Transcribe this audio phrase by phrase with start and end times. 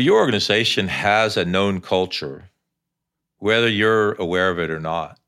[0.00, 2.50] Your organization has a known culture,
[3.38, 5.18] whether you're aware of it or not.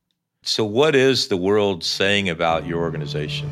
[0.45, 3.51] So, what is the world saying about your organization?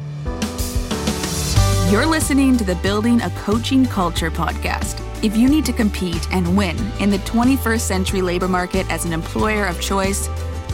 [1.91, 5.03] You're listening to the Building a Coaching Culture podcast.
[5.25, 9.13] If you need to compete and win in the 21st century labor market as an
[9.13, 10.29] employer of choice,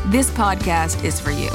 [0.08, 1.48] this podcast is for you.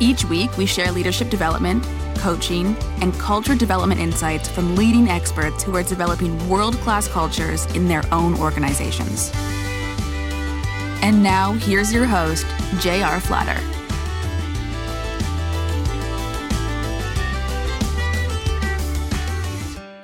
[0.00, 1.84] Each week, we share leadership development
[2.18, 7.88] coaching, and culture development insights from leading experts who are developing world class cultures in
[7.88, 9.30] their own organizations.
[11.00, 12.46] And now, here's your host,
[12.80, 13.20] J.R.
[13.20, 13.58] Flatter.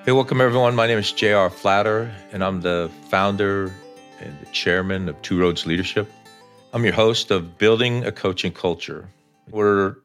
[0.04, 0.74] Hey, welcome everyone.
[0.74, 1.48] My name is J.R.
[1.48, 3.72] Flatter, and I'm the founder
[4.20, 6.10] and the chairman of Two Roads Leadership.
[6.74, 9.08] I'm your host of Building a Coaching Culture.
[9.50, 9.96] We're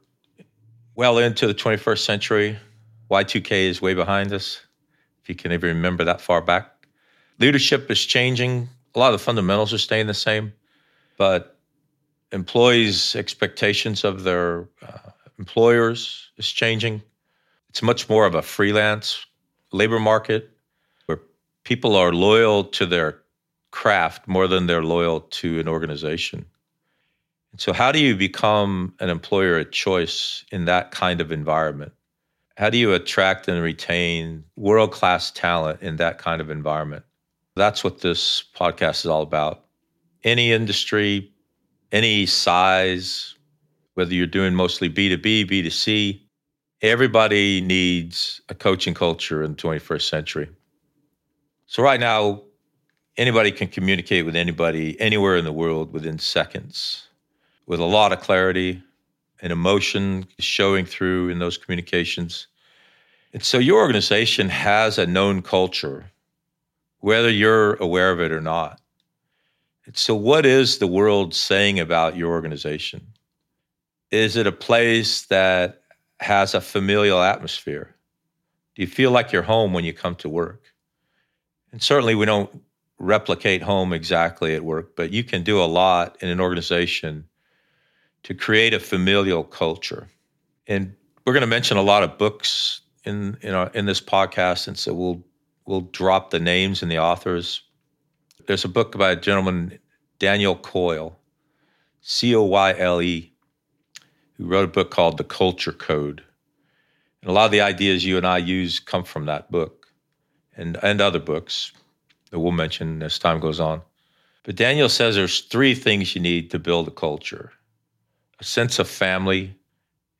[1.00, 2.60] well into the 21st century.
[3.10, 4.60] Y2K is way behind us,
[5.22, 6.86] if you can even remember that far back.
[7.40, 8.68] Leadership is changing.
[8.96, 10.52] A lot of the fundamentals are staying the same,
[11.16, 11.58] but
[12.34, 17.02] employees' expectations of their uh, employers is changing.
[17.70, 19.26] It's much more of a freelance
[19.72, 20.52] labor market
[21.06, 21.22] where
[21.64, 23.22] people are loyal to their
[23.72, 26.46] craft more than they're loyal to an organization.
[27.58, 31.92] So, how do you become an employer of choice in that kind of environment?
[32.58, 37.04] How do you attract and retain world class talent in that kind of environment?
[37.56, 39.66] That's what this podcast is all about.
[40.24, 41.32] Any industry,
[41.92, 43.36] any size,
[43.96, 46.22] whether you're doing mostly B2B, B2C,
[46.82, 50.50] everybody needs a coaching culture in the 21st century.
[51.66, 52.44] So, right now,
[53.18, 57.09] anybody can communicate with anybody anywhere in the world within seconds
[57.70, 58.82] with a lot of clarity
[59.42, 62.48] and emotion showing through in those communications.
[63.32, 66.12] And so your organization has a known culture,
[67.00, 68.82] whether you're aware of it or not.
[69.86, 73.06] And so, what is the world saying about your organization?
[74.10, 75.84] Is it a place that
[76.20, 77.96] has a familial atmosphere?
[78.76, 80.64] Do you feel like you're home when you come to work?
[81.72, 82.64] And certainly, we don't
[82.98, 87.26] replicate home exactly at work, but you can do a lot in an organization
[88.24, 90.08] to create a familial culture.
[90.68, 90.94] And
[91.26, 94.78] we're going to mention a lot of books in in, our, in this podcast, and
[94.78, 95.24] so we'll
[95.66, 97.62] we'll drop the names and the authors.
[98.48, 99.80] There's a book by a gentleman
[100.18, 101.18] Daniel Coyle,
[102.02, 103.32] C O Y L E,
[104.34, 106.24] who wrote a book called The Culture Code.
[107.22, 109.88] And a lot of the ideas you and I use come from that book
[110.56, 111.74] and, and other books
[112.32, 113.82] that we'll mention as time goes on.
[114.44, 117.52] But Daniel says there's three things you need to build a culture
[118.40, 119.56] a sense of family.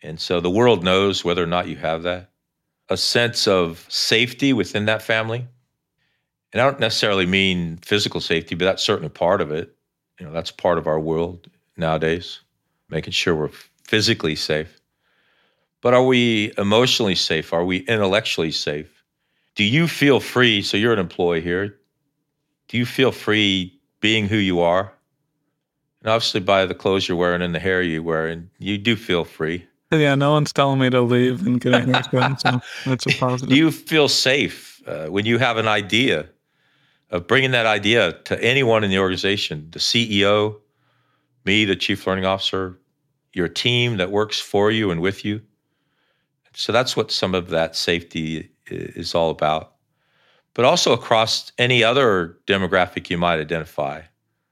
[0.02, 2.30] And so the world knows whether or not you have that,
[2.90, 5.48] a sense of safety within that family.
[6.52, 9.76] And I don't necessarily mean physical safety, but that's certainly part of it.
[10.20, 11.48] You know, that's part of our world
[11.78, 12.40] nowadays,
[12.90, 13.52] making sure we're
[13.84, 14.80] physically safe.
[15.82, 17.54] But are we emotionally safe?
[17.54, 19.04] Are we intellectually safe?
[19.56, 20.62] Do you feel free?
[20.62, 21.78] So you're an employee here.
[22.68, 24.94] Do you feel free being who you are?
[26.02, 29.26] And obviously, by the clothes you're wearing and the hair you're wearing, you do feel
[29.26, 29.68] free.
[29.92, 33.50] Yeah, no one's telling me to leave and get a haircut, so that's a positive.
[33.50, 36.30] Do you feel safe uh, when you have an idea
[37.10, 40.60] of bringing that idea to anyone in the organization, the CEO,
[41.44, 42.78] me, the chief learning officer,
[43.34, 45.42] your team that works for you and with you?
[46.54, 49.74] So that's what some of that safety is all about.
[50.54, 54.02] But also across any other demographic you might identify.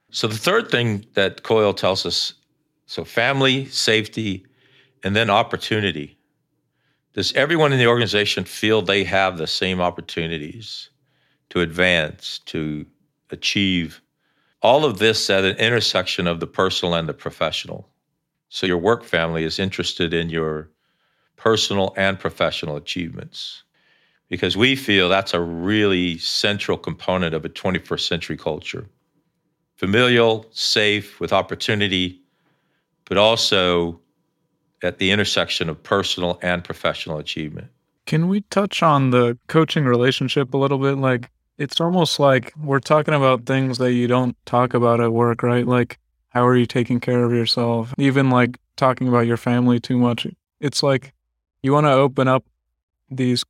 [0.09, 2.33] So the third thing that Coyle tells us
[2.85, 4.45] so family, safety,
[5.03, 6.17] and then opportunity.
[7.13, 10.89] Does everyone in the organization feel they have the same opportunities
[11.49, 12.85] to advance, to
[13.29, 14.01] achieve?
[14.61, 17.89] All of this at an intersection of the personal and the professional.
[18.49, 20.69] So your work family is interested in your
[21.35, 23.63] personal and professional achievements
[24.29, 28.87] because we feel that's a really central component of a 21st century culture
[29.77, 32.21] familial, safe, with opportunity,
[33.05, 33.99] but also
[34.83, 37.67] at the intersection of personal and professional achievement.
[38.05, 40.97] Can we touch on the coaching relationship a little bit?
[40.97, 45.41] Like, it's almost like we're talking about things that you don't talk about at work,
[45.41, 45.65] right?
[45.65, 45.97] Like,
[46.29, 47.93] how are you taking care of yourself?
[47.97, 50.27] Even like talking about your family too much.
[50.59, 51.13] It's like
[51.63, 52.45] you want to open up
[53.09, 53.43] these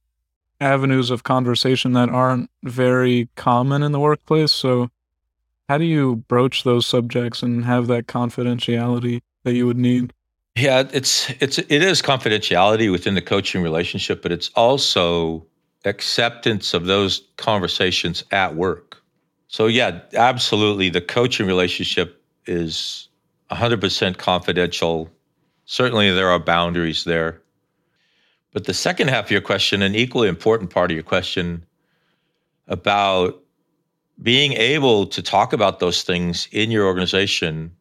[0.61, 4.51] avenues of conversation that aren't very common in the workplace.
[4.51, 4.89] So,
[5.69, 10.13] how do you broach those subjects and have that confidentiality that you would need?
[10.55, 15.45] Yeah, it's it's it is confidentiality within the coaching relationship, but it's also
[15.85, 19.01] acceptance of those conversations at work.
[19.47, 20.89] So, yeah, absolutely.
[20.89, 23.07] The coaching relationship is
[23.51, 25.09] 100% confidential.
[25.65, 27.41] Certainly, there are boundaries there.
[28.51, 31.65] But the second half of your question, an equally important part of your question
[32.67, 33.41] about
[34.21, 37.71] being able to talk about those things in your organization,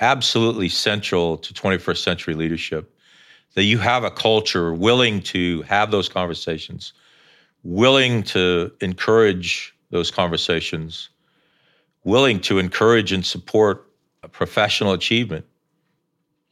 [0.00, 2.94] absolutely central to 21st century leadership.
[3.54, 6.94] That you have a culture willing to have those conversations,
[7.62, 11.10] willing to encourage those conversations,
[12.04, 13.90] willing to encourage and support
[14.30, 15.44] professional achievement.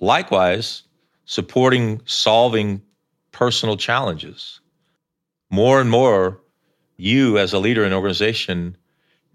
[0.00, 0.82] Likewise,
[1.24, 2.82] supporting solving
[3.32, 4.60] personal challenges.
[5.48, 6.40] More and more,
[6.98, 8.76] you as a leader in an organization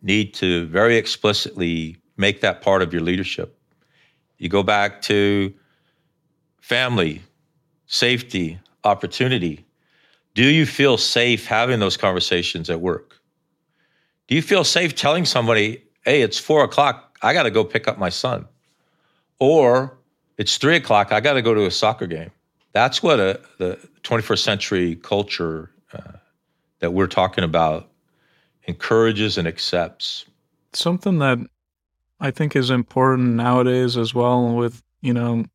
[0.05, 3.57] need to very explicitly make that part of your leadership.
[4.37, 5.53] You go back to
[6.61, 7.21] family,
[7.87, 9.65] safety, opportunity.
[10.35, 13.19] Do you feel safe having those conversations at work?
[14.27, 17.87] Do you feel safe telling somebody, hey, it's four o'clock, I got to go pick
[17.87, 18.45] up my son?
[19.39, 19.97] Or
[20.37, 22.31] it's three o'clock, I got to go to a soccer game.
[22.73, 26.17] That's what a, the 21st century culture uh,
[26.79, 27.89] that we're talking about
[28.67, 30.25] encourages and accepts.
[30.73, 31.39] Something that
[32.19, 35.45] I think is important nowadays as well with, you know,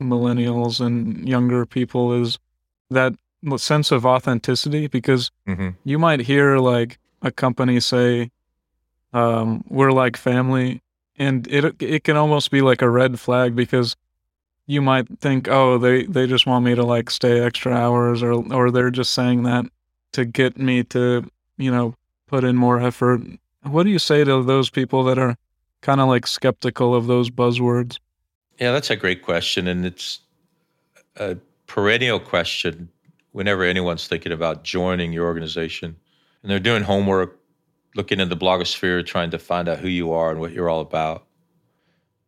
[0.00, 2.38] millennials and younger people is
[2.90, 3.14] that
[3.56, 5.70] sense of authenticity because mm-hmm.
[5.84, 8.30] you might hear like a company say,
[9.12, 10.82] um, we're like family
[11.20, 13.94] and it it can almost be like a red flag because
[14.66, 18.32] you might think, oh, they, they just want me to like stay extra hours or
[18.52, 19.66] or they're just saying that
[20.12, 21.94] to get me to, you know,
[22.30, 23.20] put in more effort.
[23.64, 25.36] What do you say to those people that are
[25.82, 27.98] kind of like skeptical of those buzzwords?
[28.60, 29.66] Yeah, that's a great question.
[29.66, 30.20] And it's
[31.16, 31.36] a
[31.66, 32.88] perennial question
[33.32, 35.96] whenever anyone's thinking about joining your organization
[36.42, 37.40] and they're doing homework,
[37.96, 40.80] looking in the blogosphere, trying to find out who you are and what you're all
[40.80, 41.26] about.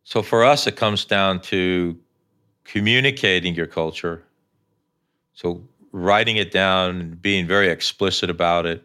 [0.02, 1.96] So for us, it comes down to
[2.64, 4.24] communicating your culture.
[5.34, 5.62] So
[5.92, 8.82] writing it down and being very explicit about it,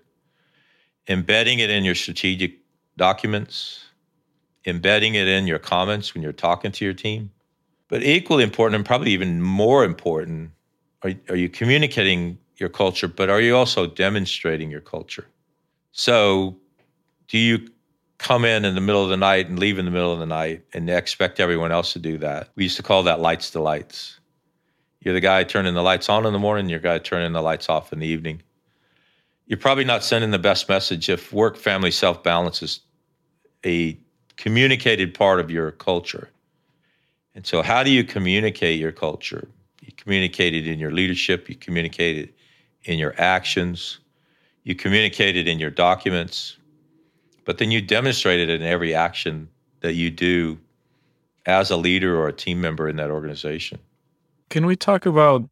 [1.08, 2.58] embedding it in your strategic
[2.98, 3.86] documents,
[4.66, 7.32] embedding it in your comments when you're talking to your team.
[7.88, 10.52] But equally important, and probably even more important,
[11.04, 15.28] are, are you communicating your culture, but are you also demonstrating your culture?
[15.92, 16.58] So,
[17.30, 17.70] do you
[18.18, 20.26] come in in the middle of the night and leave in the middle of the
[20.26, 22.50] night and expect everyone else to do that?
[22.56, 24.20] We used to call that lights to lights.
[25.00, 27.42] You're the guy turning the lights on in the morning, you're the guy turning the
[27.42, 28.42] lights off in the evening
[29.48, 32.82] you're probably not sending the best message if work family self balance is
[33.66, 33.98] a
[34.36, 36.30] communicated part of your culture.
[37.34, 39.48] And so, how do you communicate your culture?
[39.82, 42.36] You communicate it in your leadership, you communicate it
[42.84, 44.00] in your actions,
[44.64, 46.58] you communicate it in your documents,
[47.46, 49.48] but then you demonstrate it in every action
[49.80, 50.58] that you do
[51.46, 53.80] as a leader or a team member in that organization.
[54.50, 55.48] Can we talk about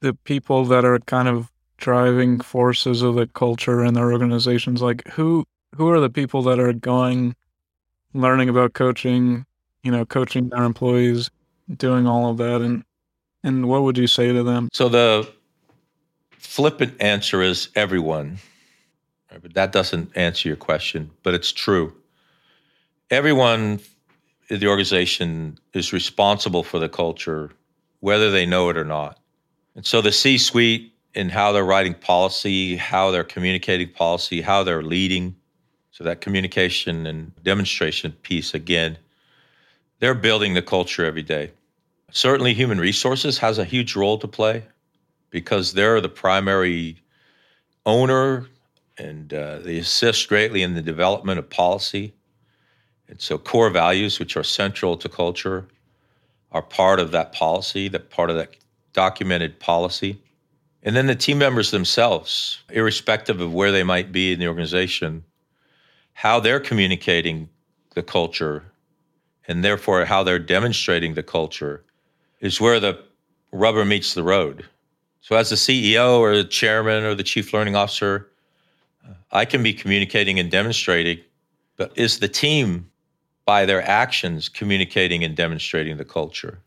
[0.00, 4.82] the people that are kind of driving forces of the culture in their organizations?
[4.82, 5.44] Like who
[5.74, 7.34] who are the people that are going
[8.14, 9.44] learning about coaching,
[9.82, 11.30] you know, coaching their employees,
[11.76, 12.84] doing all of that and
[13.44, 14.68] and what would you say to them?
[14.72, 15.28] So the
[16.32, 18.38] flippant answer is everyone.
[19.40, 21.94] But that doesn't answer your question, but it's true.
[23.10, 23.80] Everyone
[24.48, 27.50] in the organization is responsible for the culture,
[28.00, 29.18] whether they know it or not.
[29.76, 34.62] And so the C suite in how they're writing policy, how they're communicating policy, how
[34.62, 35.34] they're leading.
[35.90, 38.96] So that communication and demonstration piece again,
[39.98, 41.50] they're building the culture every day.
[42.12, 44.62] Certainly human resources has a huge role to play
[45.30, 47.02] because they're the primary
[47.84, 48.46] owner
[48.96, 52.14] and uh, they assist greatly in the development of policy.
[53.08, 55.66] And so core values, which are central to culture,
[56.52, 58.54] are part of that policy, that part of that
[58.92, 60.20] documented policy.
[60.88, 65.22] And then the team members themselves, irrespective of where they might be in the organization,
[66.14, 67.50] how they're communicating
[67.92, 68.64] the culture
[69.46, 71.84] and therefore how they're demonstrating the culture
[72.40, 73.04] is where the
[73.52, 74.64] rubber meets the road.
[75.20, 78.30] So, as the CEO or the chairman or the chief learning officer,
[79.30, 81.18] I can be communicating and demonstrating,
[81.76, 82.90] but is the team
[83.44, 86.60] by their actions communicating and demonstrating the culture?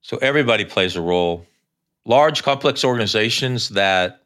[0.00, 1.44] So, everybody plays a role
[2.06, 4.22] large, complex organizations that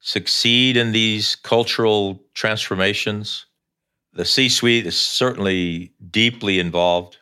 [0.00, 3.46] succeed in these cultural transformations,
[4.12, 7.18] the C suite is certainly deeply involved.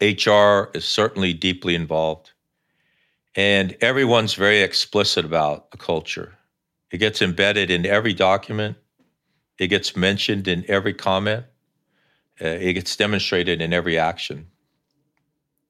[0.00, 2.30] HR is certainly deeply involved.
[3.34, 6.34] And everyone's very explicit about the culture.
[6.92, 8.76] It gets embedded in every document,
[9.58, 11.44] it gets mentioned in every comment.
[12.40, 14.46] Uh, it gets demonstrated in every action.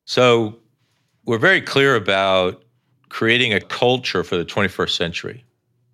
[0.05, 0.59] So
[1.25, 2.63] we're very clear about
[3.09, 5.45] creating a culture for the 21st century.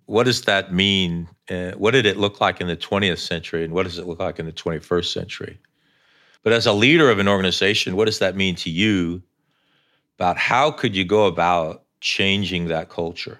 [0.05, 1.27] What does that mean?
[1.49, 3.63] Uh, what did it look like in the 20th century?
[3.63, 5.57] And what does it look like in the 21st century?
[6.43, 9.23] But as a leader of an organization, what does that mean to you
[10.17, 13.39] about how could you go about changing that culture?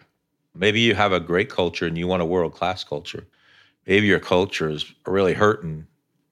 [0.55, 3.27] Maybe you have a great culture and you want a world class culture.
[3.86, 5.86] Maybe your culture is really hurting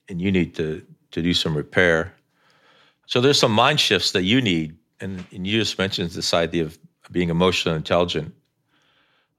[0.10, 2.14] and you need to, to do some repair.
[3.06, 4.76] So there's some mind shifts that you need.
[5.00, 6.80] And, and you just mentioned this idea of
[7.14, 8.34] being emotionally intelligent.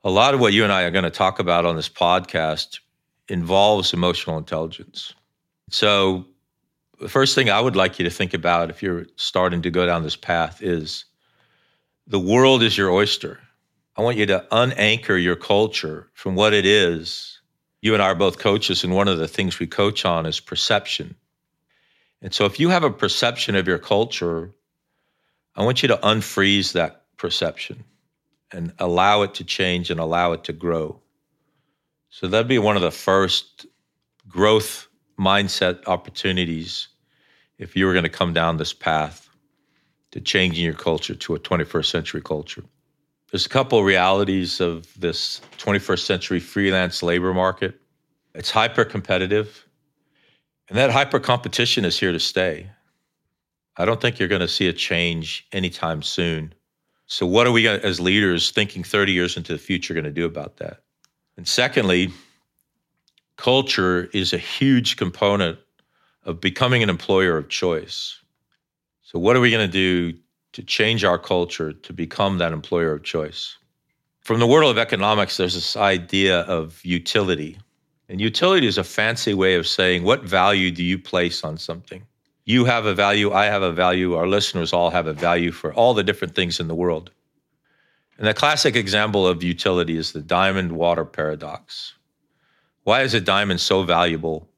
[0.04, 2.78] A lot of what you and I are going to talk about on this podcast
[3.28, 5.12] involves emotional intelligence.
[5.70, 6.26] So
[7.00, 9.86] the first thing I would like you to think about if you're starting to go
[9.86, 11.04] down this path is
[12.06, 13.40] the world is your oyster.
[13.96, 17.40] I want you to unanchor your culture from what it is.
[17.80, 20.40] You and I are both coaches, and one of the things we coach on is
[20.40, 21.14] perception.
[22.22, 24.52] And so, if you have a perception of your culture,
[25.54, 27.84] I want you to unfreeze that perception
[28.52, 31.00] and allow it to change and allow it to grow.
[32.10, 33.66] So, that'd be one of the first
[34.28, 36.88] growth mindset opportunities
[37.58, 39.28] if you were going to come down this path
[40.10, 42.62] to changing your culture to a 21st century culture.
[43.30, 47.80] There's a couple of realities of this 21st century freelance labor market.
[48.34, 49.66] It's hyper competitive,
[50.68, 52.70] and that hyper competition is here to stay.
[53.76, 56.54] I don't think you're going to see a change anytime soon.
[57.06, 60.24] So, what are we, as leaders, thinking 30 years into the future, going to do
[60.24, 60.82] about that?
[61.36, 62.10] And secondly,
[63.36, 65.58] culture is a huge component
[66.24, 68.18] of becoming an employer of choice.
[69.02, 70.18] So, what are we going to do
[70.54, 73.56] to change our culture to become that employer of choice.
[74.20, 77.58] From the world of economics, there's this idea of utility.
[78.08, 82.06] And utility is a fancy way of saying what value do you place on something?
[82.44, 85.72] You have a value, I have a value, our listeners all have a value for
[85.72, 87.10] all the different things in the world.
[88.18, 91.94] And the classic example of utility is the diamond water paradox.
[92.82, 94.48] Why is a diamond so valuable,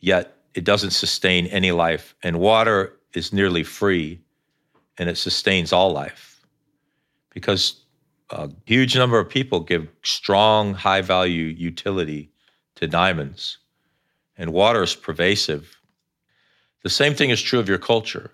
[0.00, 2.14] yet it doesn't sustain any life?
[2.22, 4.20] And water is nearly free,
[4.98, 6.40] and it sustains all life
[7.30, 7.84] because
[8.30, 12.30] a huge number of people give strong, high value utility
[12.74, 13.58] to diamonds,
[14.36, 15.77] and water is pervasive.
[16.82, 18.30] The same thing is true of your culture.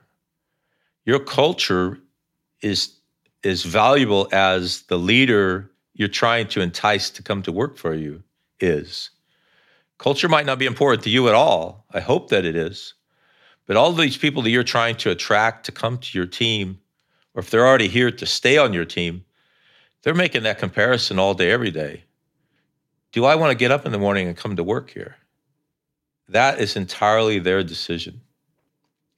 [1.04, 1.98] Your culture
[2.60, 2.94] is,
[3.42, 8.22] is valuable as the leader you're trying to entice to come to work for you
[8.60, 9.10] is.
[9.98, 11.86] Culture might not be important to you at all.
[11.92, 12.94] I hope that it is.
[13.66, 16.80] But all these people that you're trying to attract to come to your team,
[17.34, 19.24] or if they're already here to stay on your team,
[20.02, 22.04] they're making that comparison all day, every day.
[23.12, 25.16] Do I want to get up in the morning and come to work here?
[26.28, 28.20] That is entirely their decision.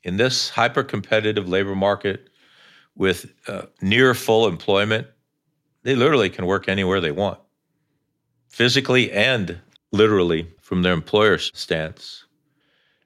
[0.06, 2.28] In this hyper competitive labor market
[2.94, 5.08] with uh, near full employment,
[5.82, 7.40] they literally can work anywhere they want,
[8.48, 9.58] physically and
[9.90, 12.24] literally from their employer's stance.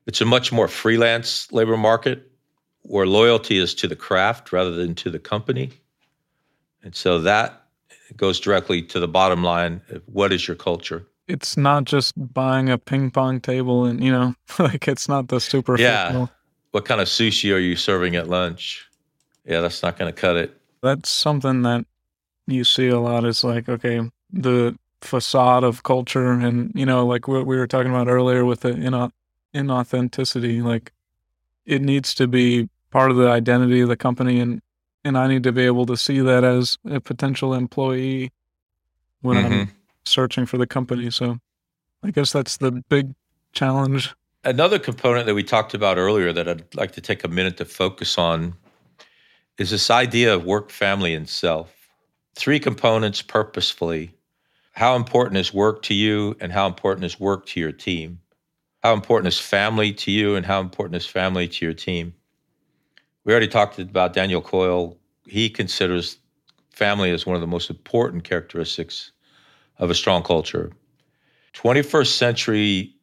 [0.06, 2.30] It's a much more freelance labor market
[2.82, 5.70] where loyalty is to the craft rather than to the company.
[6.82, 7.64] And so that
[8.14, 9.80] goes directly to the bottom line.
[10.04, 11.06] What is your culture?
[11.28, 15.40] It's not just buying a ping pong table and, you know, like it's not the
[15.40, 15.78] super.
[15.78, 16.26] Yeah.
[16.72, 18.88] What kind of sushi are you serving at lunch?
[19.44, 20.56] Yeah, that's not going to cut it.
[20.82, 21.84] That's something that
[22.46, 24.00] you see a lot is like, okay,
[24.32, 28.60] the facade of culture and, you know, like what we were talking about earlier with
[28.60, 29.10] the, know,
[29.54, 30.62] inauthenticity.
[30.62, 30.92] Like
[31.66, 34.60] it needs to be part of the identity of the company and
[35.02, 38.32] and I need to be able to see that as a potential employee
[39.22, 39.52] when mm-hmm.
[39.52, 39.72] I'm
[40.04, 41.10] searching for the company.
[41.10, 41.38] So
[42.02, 43.14] I guess that's the big
[43.52, 44.14] challenge.
[44.44, 47.64] Another component that we talked about earlier that I'd like to take a minute to
[47.64, 48.54] focus on
[49.58, 51.74] is this idea of work, family, and self.
[52.34, 54.14] Three components purposefully.
[54.72, 58.20] How important is work to you, and how important is work to your team?
[58.82, 62.14] how important is family to you and how important is family to your team?
[63.24, 64.96] We already talked about Daniel Coyle.
[65.26, 66.16] He considers
[66.70, 69.12] family as one of the most important characteristics
[69.78, 70.72] of a strong culture.
[71.54, 72.94] 21st century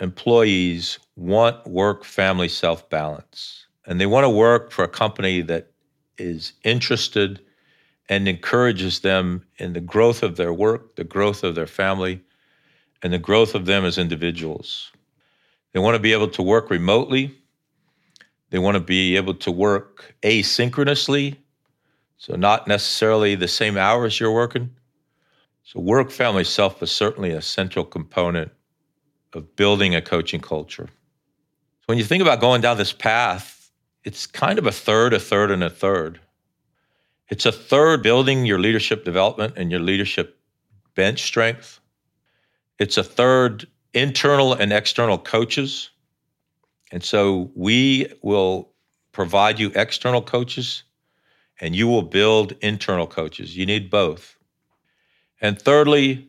[0.00, 5.70] employees want work family self balance, and they want to work for a company that
[6.18, 7.40] is interested
[8.08, 12.20] and encourages them in the growth of their work, the growth of their family,
[13.02, 14.92] and the growth of them as individuals.
[15.72, 17.34] They want to be able to work remotely.
[18.50, 21.36] They want to be able to work asynchronously,
[22.18, 24.70] so not necessarily the same hours you're working.
[25.64, 28.52] So, work family self is certainly a central component
[29.34, 30.88] of building a coaching culture.
[31.86, 33.70] when you think about going down this path,
[34.04, 36.20] it's kind of a third, a third, and a third.
[37.28, 40.38] It's a third building your leadership development and your leadership
[40.94, 41.80] bench strength.
[42.78, 45.90] It's a third internal and external coaches.
[46.92, 48.72] And so we will
[49.12, 50.82] provide you external coaches
[51.60, 53.56] and you will build internal coaches.
[53.56, 54.36] You need both.
[55.40, 56.28] And thirdly,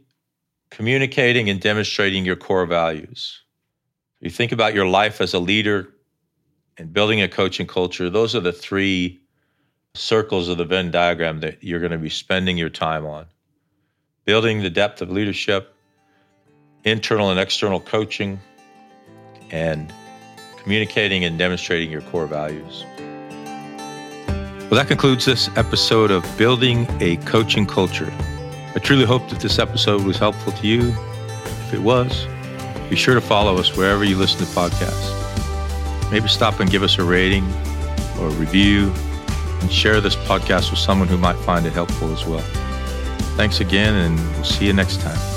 [0.70, 3.42] communicating and demonstrating your core values.
[4.20, 5.90] You think about your life as a leader
[6.78, 9.22] and building a coaching culture, those are the three
[9.94, 13.26] circles of the Venn diagram that you're going to be spending your time on.
[14.26, 15.76] Building the depth of leadership,
[16.84, 18.40] internal and external coaching,
[19.52, 19.94] and
[20.58, 22.84] communicating and demonstrating your core values.
[24.66, 28.12] Well, that concludes this episode of Building a Coaching Culture.
[28.76, 30.94] I truly hope that this episode was helpful to you.
[31.46, 32.28] If it was,
[32.90, 36.12] be sure to follow us wherever you listen to podcasts.
[36.12, 37.46] Maybe stop and give us a rating
[38.20, 38.92] or a review
[39.62, 42.44] and share this podcast with someone who might find it helpful as well.
[43.38, 45.35] Thanks again, and we'll see you next time.